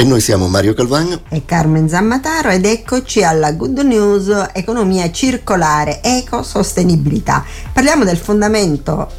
E 0.00 0.04
noi 0.04 0.22
siamo 0.22 0.48
Mario 0.48 0.72
Calvagno 0.72 1.20
e 1.28 1.44
Carmen 1.44 1.86
Zammataro 1.86 2.48
ed 2.48 2.64
eccoci 2.64 3.22
alla 3.22 3.52
Good 3.52 3.80
News 3.80 4.48
Economia 4.54 5.12
circolare, 5.12 6.02
ecosostenibilità. 6.02 7.44
Parliamo 7.70 8.04
del 8.04 8.16
fondamento 8.16 9.10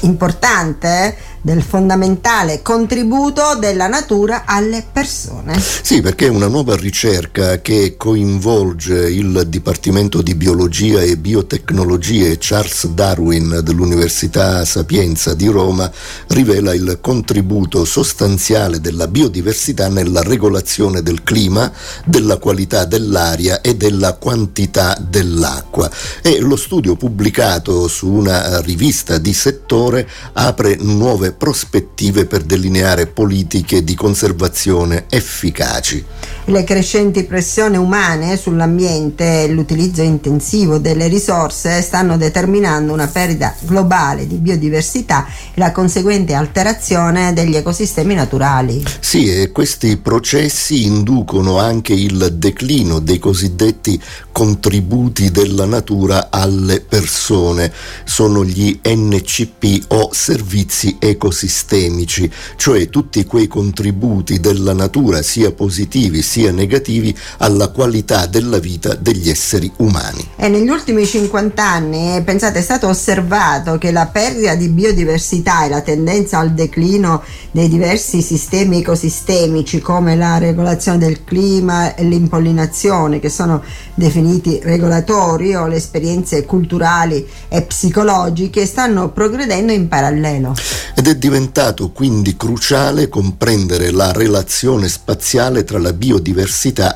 importante 0.00 1.16
del 1.40 1.62
fondamentale 1.62 2.62
contributo 2.62 3.56
della 3.58 3.86
natura 3.86 4.42
alle 4.44 4.84
persone. 4.90 5.58
Sì, 5.58 6.00
perché 6.00 6.28
una 6.28 6.48
nuova 6.48 6.76
ricerca 6.76 7.60
che 7.60 7.96
coinvolge 7.96 9.08
il 9.08 9.46
Dipartimento 9.48 10.20
di 10.20 10.34
Biologia 10.34 11.00
e 11.00 11.16
Biotecnologie 11.16 12.36
Charles 12.38 12.88
Darwin 12.88 13.60
dell'Università 13.62 14.64
Sapienza 14.64 15.34
di 15.34 15.46
Roma 15.46 15.90
rivela 16.28 16.74
il 16.74 16.98
contributo 17.00 17.84
sostanziale 17.84 18.80
della 18.80 19.08
biodiversità 19.08 19.88
nella 19.88 20.22
regolazione 20.22 21.02
del 21.02 21.22
clima, 21.22 21.72
della 22.04 22.36
qualità 22.36 22.84
dell'aria 22.84 23.60
e 23.60 23.76
della 23.76 24.14
quantità 24.14 24.98
dell'acqua. 25.00 25.90
E 26.22 26.40
lo 26.40 26.56
studio 26.56 26.96
pubblicato 26.96 27.88
su 27.88 28.10
una 28.10 28.60
rivista 28.60 29.18
di 29.18 29.32
settore 29.32 29.87
apre 30.34 30.76
nuove 30.80 31.06
nuove 31.08 31.32
prospettive 31.32 32.26
per 32.26 32.42
delineare 32.42 33.06
politiche 33.06 33.82
di 33.82 33.94
conservazione 33.94 35.06
efficaci. 35.08 36.04
Le 36.48 36.64
crescenti 36.64 37.24
pressioni 37.24 37.76
umane 37.76 38.38
sull'ambiente 38.38 39.42
e 39.42 39.48
l'utilizzo 39.48 40.00
intensivo 40.00 40.78
delle 40.78 41.06
risorse 41.06 41.82
stanno 41.82 42.16
determinando 42.16 42.90
una 42.90 43.06
perdita 43.06 43.54
globale 43.60 44.26
di 44.26 44.36
biodiversità 44.36 45.26
e 45.52 45.60
la 45.60 45.72
conseguente 45.72 46.32
alterazione 46.32 47.34
degli 47.34 47.54
ecosistemi 47.54 48.14
naturali. 48.14 48.82
Sì, 48.98 49.30
e 49.30 49.52
questi 49.52 49.98
processi 49.98 50.84
inducono 50.84 51.58
anche 51.58 51.92
il 51.92 52.36
declino 52.38 52.98
dei 53.00 53.18
cosiddetti 53.18 54.00
contributi 54.32 55.30
della 55.30 55.66
natura 55.66 56.28
alle 56.30 56.80
persone. 56.80 57.70
Sono 58.04 58.42
gli 58.42 58.80
NCP 58.82 59.84
o 59.88 60.08
servizi 60.12 60.96
ecosistemici, 60.98 62.30
cioè 62.56 62.88
tutti 62.88 63.26
quei 63.26 63.48
contributi 63.48 64.40
della 64.40 64.72
natura, 64.72 65.20
sia 65.20 65.52
positivi 65.52 66.22
sia 66.22 66.37
negativi, 66.46 67.16
alla 67.38 67.68
qualità 67.68 68.26
della 68.26 68.58
vita 68.58 68.94
degli 68.94 69.28
esseri 69.28 69.70
umani. 69.76 70.26
E 70.36 70.48
negli 70.48 70.68
ultimi 70.68 71.04
50 71.04 71.62
anni, 71.62 72.16
eh, 72.16 72.22
pensate, 72.22 72.60
è 72.60 72.62
stato 72.62 72.88
osservato 72.88 73.76
che 73.78 73.90
la 73.90 74.06
perdita 74.06 74.54
di 74.54 74.68
biodiversità 74.68 75.64
e 75.64 75.68
la 75.68 75.80
tendenza 75.80 76.38
al 76.38 76.52
declino 76.52 77.22
dei 77.50 77.68
diversi 77.68 78.22
sistemi 78.22 78.78
ecosistemici 78.78 79.80
come 79.80 80.16
la 80.16 80.38
regolazione 80.38 80.98
del 80.98 81.24
clima 81.24 81.94
e 81.94 82.04
l'impollinazione, 82.04 83.18
che 83.18 83.28
sono 83.28 83.62
definiti 83.94 84.60
regolatori 84.62 85.54
o 85.54 85.66
le 85.66 85.76
esperienze 85.76 86.44
culturali 86.44 87.26
e 87.48 87.62
psicologiche 87.62 88.64
stanno 88.64 89.10
progredendo 89.10 89.72
in 89.72 89.88
parallelo. 89.88 90.54
Ed 90.94 91.08
è 91.08 91.16
diventato 91.16 91.90
quindi 91.90 92.36
cruciale 92.36 93.08
comprendere 93.08 93.90
la 93.90 94.12
relazione 94.12 94.88
spaziale 94.88 95.64
tra 95.64 95.78
la 95.78 95.92
biodiversità 95.92 96.26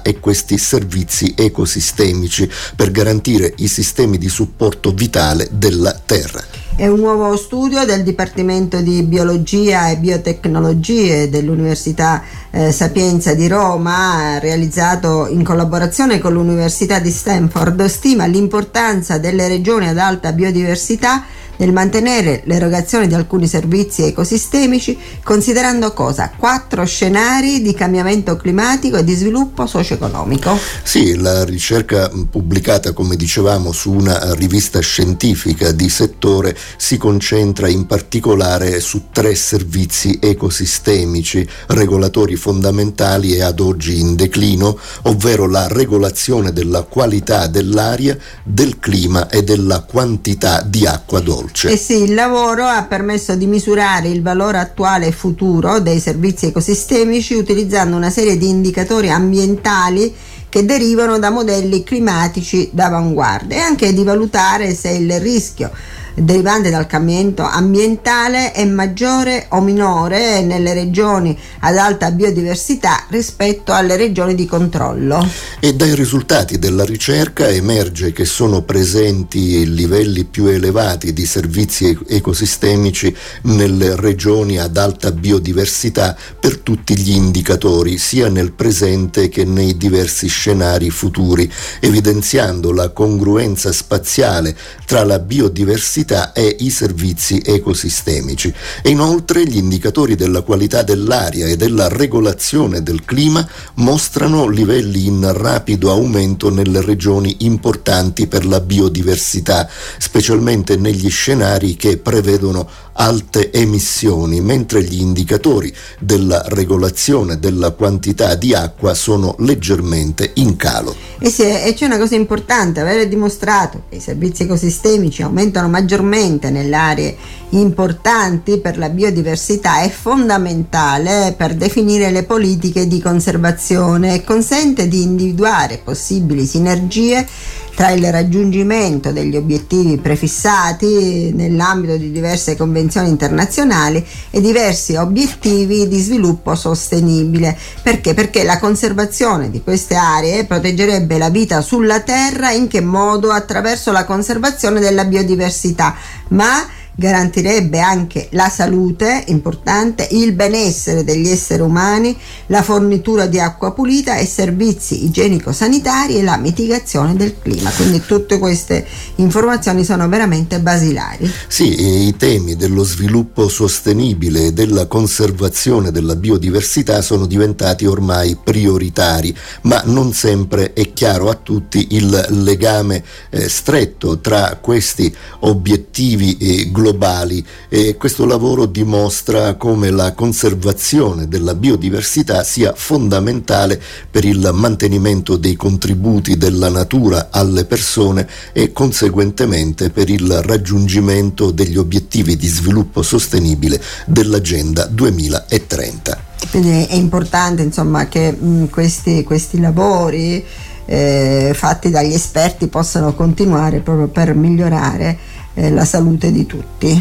e 0.03 0.21
questi 0.21 0.59
servizi 0.59 1.35
ecosistemici 1.37 2.49
per 2.77 2.91
garantire 2.91 3.53
i 3.59 3.69
sistemi 3.69 4.19
di 4.19 4.29
supporto 4.29 4.93
vitale 4.93 5.49
della 5.51 5.99
Terra. 6.05 6.43
È 6.75 6.87
un 6.87 7.01
nuovo 7.01 7.37
studio 7.37 7.85
del 7.85 8.03
Dipartimento 8.03 8.81
di 8.81 9.03
Biologia 9.03 9.91
e 9.91 9.99
Biotecnologie 9.99 11.29
dell'Università 11.29 12.23
eh, 12.51 12.73
Sapienza 12.73 13.35
di 13.35 13.47
Roma, 13.47 14.39
realizzato 14.39 15.27
in 15.29 15.45
collaborazione 15.45 16.19
con 16.19 16.33
l'Università 16.33 16.99
di 16.99 17.11
Stanford, 17.11 17.85
stima 17.85 18.25
l'importanza 18.25 19.19
delle 19.19 19.49
regioni 19.49 19.89
ad 19.89 19.99
alta 19.99 20.33
biodiversità 20.33 21.25
nel 21.63 21.73
mantenere 21.73 22.43
l'erogazione 22.47 23.07
di 23.07 23.15
alcuni 23.15 23.47
servizi 23.47 24.03
ecosistemici, 24.03 24.99
considerando 25.23 25.93
cosa? 25.93 26.33
Quattro 26.37 26.85
scenari 26.85 27.63
di 27.63 27.73
cambiamento 27.73 28.35
climatico 28.35 28.97
e 28.97 29.05
di 29.05 29.15
sviluppo 29.15 29.67
socio-economico. 29.67 30.59
Sì, 30.83 31.15
la 31.15 31.45
ricerca 31.45 32.11
pubblicata, 32.29 32.93
come 32.93 33.15
dicevamo, 33.15 33.71
su 33.71 33.93
una 33.93 34.35
rivista 34.35 34.81
scientifica 34.81 35.71
di 35.71 35.89
settore 35.89 36.57
si 36.77 36.97
concentra 36.97 37.69
in 37.69 37.87
particolare 37.87 38.81
su 38.81 39.05
tre 39.13 39.37
servizi 39.37 40.19
ecosistemici, 40.21 41.49
regolatori 41.69 42.35
fondamentali 42.35 43.37
e 43.37 43.43
ad 43.43 43.61
oggi 43.61 44.01
in 44.01 44.17
declino, 44.17 44.77
ovvero 45.03 45.47
la 45.47 45.69
regolazione 45.69 46.53
della 46.53 46.83
qualità 46.83 47.47
dell'aria, 47.47 48.19
del 48.43 48.81
clima 48.81 49.29
e 49.29 49.45
della 49.45 49.83
quantità 49.83 50.63
di 50.63 50.87
acqua 50.87 51.21
dolce 51.21 51.51
luce. 51.53 51.71
Eh 51.71 51.77
sì, 51.77 52.03
il 52.03 52.15
lavoro 52.15 52.65
ha 52.65 52.85
permesso 52.85 53.37
di 53.37 53.47
misurare 53.47 54.09
il 54.09 54.23
valore 54.23 54.59
attuale 54.59 55.07
e 55.07 55.13
futuro 55.13 55.79
dei 55.79 56.01
servizi 56.01 56.47
ecosistemici 56.47 57.35
utilizzando 57.35 57.95
una 57.95 58.11
serie 58.11 58.37
di 58.37 58.49
indicatori 58.49 59.11
ambientali 59.11 60.15
che 60.49 60.65
derivano 60.65 61.19
da 61.19 61.31
modelli 61.31 61.83
climatici 61.83 62.69
d'avanguardia 62.73 63.57
e 63.57 63.61
anche 63.61 63.93
di 63.93 64.03
valutare 64.03 64.75
se 64.75 64.91
il 64.91 65.19
rischio 65.19 65.71
derivante 66.15 66.71
dal 66.71 66.87
cambiamento 66.87 67.43
ambientale 67.43 68.53
è 68.53 68.65
maggiore 68.65 69.47
o 69.51 69.61
minore 69.61 70.43
nelle 70.43 70.75
regioni 70.75 71.37
ad 71.61 71.77
alta 71.77 72.11
biodiversità 72.11 73.07
rispetto 73.09 73.73
alle 73.73 73.97
regioni 73.97 74.35
di 74.35 74.47
controllo. 74.47 75.27
E 75.61 75.75
dai 75.75 75.95
risultati 75.95 76.59
della 76.59 76.85
ricerca 76.85 77.49
emerge 77.49 78.13
che 78.13 78.25
sono 78.25 78.63
presenti 78.63 79.73
livelli 79.73 80.25
più 80.25 80.47
elevati 80.47 81.13
di 81.13 81.25
servizi 81.25 81.99
ecosistemici 82.09 83.15
nelle 83.43 83.97
regioni 83.97 84.59
ad 84.59 84.77
alta 84.77 85.11
biodiversità 85.13 86.17
per 86.39 86.59
tutti 86.59 86.97
gli 86.97 87.13
indicatori, 87.13 87.99
sia 87.99 88.29
nel 88.29 88.53
presente 88.53 89.29
che 89.29 89.45
nei 89.45 89.77
diversi 89.77 90.29
scenari 90.29 90.91
futuri, 90.91 91.51
evidenziando 91.81 92.73
la 92.73 92.91
congruenza 92.91 93.73
spaziale 93.73 94.57
tra 94.85 95.05
la 95.05 95.19
biodiversità 95.19 96.02
biodiversità 96.03 96.33
e 96.33 96.57
i 96.61 96.71
servizi 96.71 97.41
ecosistemici. 97.45 98.53
E 98.83 98.91
inoltre 98.91 99.45
gli 99.47 99.57
indicatori 99.57 100.15
della 100.15 100.43
qualità 100.43 100.83
dell'aria 100.83 101.47
e 101.47 101.57
della 101.57 101.89
regolazione 101.89 102.83
del 102.83 103.05
clima 103.05 103.47
mostrano 103.75 104.49
livelli 104.49 105.07
in 105.07 105.33
rapido 105.33 105.91
aumento 105.91 106.51
nelle 106.51 106.83
regioni 106.83 107.37
importanti 107.41 108.27
per 108.27 108.45
la 108.45 108.61
biodiversità, 108.61 109.69
specialmente 109.99 110.77
negli 110.77 111.09
scenari 111.09 111.77
che 111.77 111.97
prevedono 111.97 112.69
alte 112.95 113.51
emissioni, 113.53 114.41
mentre 114.41 114.83
gli 114.83 115.01
indicatori 115.01 115.73
della 115.99 116.43
regolazione 116.47 117.39
della 117.39 117.71
quantità 117.71 118.35
di 118.35 118.55
acqua 118.55 118.95
sono 118.95 119.35
leggermente 119.39 120.31
in 120.35 120.57
calo. 120.57 120.95
E, 121.19 121.31
se, 121.31 121.63
e 121.63 121.75
c'è 121.75 121.87
una 121.87 121.99
cosa 121.99 122.15
importante, 122.15 122.81
avere 122.81 123.09
dimostrato 123.09 123.85
che 123.89 123.97
i 123.97 124.01
servizi 124.01 124.43
ecosistemici 124.43 125.23
aumentano 125.23 125.69
maggiormente 125.69 126.51
nelle 126.51 126.77
aree 126.77 127.17
importanti 127.51 128.59
per 128.59 128.79
la 128.79 128.89
biodiversità 128.89 129.83
è 129.83 129.91
fondamentale 129.91 131.35
per 131.37 131.55
definire 131.55 132.11
le 132.11 132.25
politiche 132.25 132.87
di 132.87 133.01
conservazione 133.01 134.15
e 134.15 134.25
consente 134.25 134.89
di 134.89 135.03
individuare 135.03 135.81
possibili 135.83 136.47
sinergie 136.47 137.27
tra 137.75 137.91
il 137.91 138.11
raggiungimento 138.11 139.13
degli 139.13 139.37
obiettivi 139.37 139.97
prefissati 139.97 141.33
nell'ambito 141.33 141.97
di 141.97 142.11
diverse 142.11 142.57
convenzioni 142.83 143.09
internazionali 143.09 144.05
e 144.31 144.41
diversi 144.41 144.97
obiettivi 144.97 145.87
di 145.87 145.99
sviluppo 146.01 146.55
sostenibile. 146.55 147.57
Perché? 147.83 148.15
Perché 148.15 148.43
la 148.43 148.59
conservazione 148.59 149.51
di 149.51 149.63
queste 149.63 149.95
aree 149.95 150.45
proteggerebbe 150.45 151.19
la 151.19 151.31
vita 151.31 151.61
sulla 151.61 152.01
Terra 152.01 152.51
in 152.51 152.67
che 152.67 152.81
modo? 152.81 153.31
Attraverso 153.31 153.93
la 153.93 154.05
conservazione 154.05 154.81
della 154.81 155.05
biodiversità, 155.05 155.95
ma 156.29 156.67
garantirebbe 156.95 157.81
anche 157.81 158.29
la 158.33 158.49
salute, 158.49 159.25
importante, 159.29 160.07
il 160.13 160.33
benessere 160.33 161.05
degli 161.05 161.29
esseri 161.29 161.63
umani, 161.63 162.17
la 162.47 162.63
fornitura 162.63 163.27
di 163.27 163.41
acqua 163.41 163.73
pulita 163.73 164.17
e 164.17 164.27
servizi 164.27 165.05
igienico-sanitari 165.05 166.17
e 166.17 166.23
la 166.23 166.37
mitigazione 166.37 167.17
del 167.17 167.37
clima. 167.41 167.71
Quindi 167.71 168.03
tutte 168.05 168.39
queste 168.39 168.87
informazioni 169.17 169.85
sono 169.85 170.09
veramente 170.09 170.61
basilari. 170.61 171.31
Sì, 171.49 172.07
i 172.07 172.17
temi 172.17 172.57
dello 172.57 172.85
sviluppo 172.85 173.49
sostenibile 173.49 174.47
e 174.47 174.53
della 174.53 174.87
conservazione 174.87 175.91
della 175.91 176.17
biodiversità 176.17 177.01
sono 177.01 177.27
diventati 177.27 177.87
ormai 177.87 178.37
prioritari, 178.43 179.35
ma 179.63 179.83
non 179.87 180.13
sempre 180.13 180.73
è 180.73 180.93
chiaro 180.93 181.31
a 181.31 181.35
tutti 181.35 181.89
il 181.91 182.27
legame 182.29 183.03
eh, 183.31 183.49
stretto 183.49 184.21
tra 184.21 184.59
questi 184.61 185.15
obiettivi 185.41 186.37
eh, 186.37 186.71
globali 186.71 186.82
globali 186.83 187.45
e 187.69 187.97
questo 187.97 188.27
lavoro 188.27 188.67
dimostra 188.67 189.55
come 189.55 189.91
la 189.91 190.13
conservazione 190.15 191.29
della 191.29 191.55
biodiversità 191.55 192.43
sia 192.43 192.75
fondamentale 192.75 193.81
per 194.11 194.25
il 194.25 194.51
mantenimento 194.53 195.37
dei 195.37 195.55
contributi 195.55 196.37
della 196.37 196.69
natura 196.69 197.29
alle 197.31 197.65
persone 197.65 198.29
e 198.53 198.73
conseguentemente 198.73 199.91
per 199.91 200.11
il 200.11 200.43
raggiungimento 200.43 201.53
degli 201.53 201.77
obiettivi 201.77 202.37
di 202.37 202.49
sviluppo 202.49 203.03
sostenibile 203.03 203.81
dell'Agenda 204.07 204.87
2030. 204.87 206.31
Quindi 206.51 206.87
è 206.89 206.95
importante 206.95 207.63
insomma, 207.63 208.09
che 208.09 208.33
mh, 208.33 208.69
questi, 208.71 209.23
questi 209.23 209.61
lavori 209.61 210.45
eh, 210.85 211.53
fatti 211.55 211.91
dagli 211.91 212.13
esperti 212.13 212.67
possano 212.67 213.15
continuare 213.15 213.79
proprio 213.79 214.09
per 214.09 214.35
migliorare 214.35 215.17
eh, 215.55 215.71
la 215.71 215.85
salute 215.85 216.33
di 216.33 216.47
tutti. 216.47 217.01